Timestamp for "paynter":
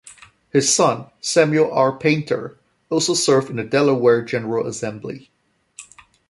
1.95-2.57